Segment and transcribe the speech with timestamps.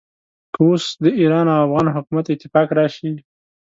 [0.53, 3.11] که اوس د ایران او افغان حکومت اتفاق راشي.